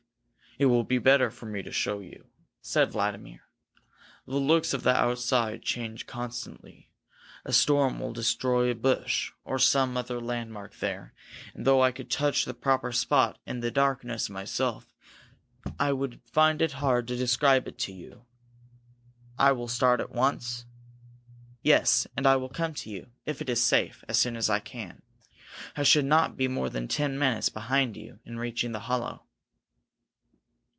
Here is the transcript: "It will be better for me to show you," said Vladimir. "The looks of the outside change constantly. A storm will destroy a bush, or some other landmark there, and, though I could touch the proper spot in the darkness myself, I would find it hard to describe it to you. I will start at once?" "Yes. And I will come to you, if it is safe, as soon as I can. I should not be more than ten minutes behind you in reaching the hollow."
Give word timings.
"It 0.59 0.65
will 0.65 0.83
be 0.83 0.99
better 0.99 1.31
for 1.31 1.45
me 1.47 1.63
to 1.63 1.71
show 1.71 1.99
you," 2.01 2.25
said 2.61 2.91
Vladimir. 2.91 3.45
"The 4.27 4.35
looks 4.35 4.73
of 4.73 4.83
the 4.83 4.93
outside 4.93 5.63
change 5.63 6.05
constantly. 6.05 6.91
A 7.45 7.53
storm 7.53 7.99
will 7.99 8.11
destroy 8.11 8.69
a 8.69 8.75
bush, 8.75 9.31
or 9.45 9.57
some 9.57 9.95
other 9.95 10.19
landmark 10.19 10.75
there, 10.75 11.13
and, 11.55 11.65
though 11.65 11.81
I 11.81 11.93
could 11.93 12.11
touch 12.11 12.43
the 12.43 12.53
proper 12.53 12.91
spot 12.91 13.39
in 13.45 13.61
the 13.61 13.71
darkness 13.71 14.29
myself, 14.29 14.93
I 15.79 15.93
would 15.93 16.21
find 16.25 16.61
it 16.61 16.73
hard 16.73 17.07
to 17.07 17.15
describe 17.15 17.65
it 17.67 17.79
to 17.79 17.93
you. 17.93 18.25
I 19.39 19.53
will 19.53 19.69
start 19.69 20.01
at 20.01 20.11
once?" 20.11 20.65
"Yes. 21.63 22.05
And 22.15 22.27
I 22.27 22.35
will 22.35 22.49
come 22.49 22.73
to 22.73 22.89
you, 22.89 23.09
if 23.25 23.41
it 23.41 23.49
is 23.49 23.63
safe, 23.63 24.03
as 24.07 24.19
soon 24.19 24.35
as 24.35 24.49
I 24.49 24.59
can. 24.59 25.01
I 25.77 25.83
should 25.83 26.05
not 26.05 26.35
be 26.37 26.49
more 26.49 26.69
than 26.69 26.89
ten 26.89 27.17
minutes 27.17 27.47
behind 27.47 27.95
you 27.95 28.19
in 28.25 28.37
reaching 28.37 28.73
the 28.73 28.81
hollow." 28.81 29.23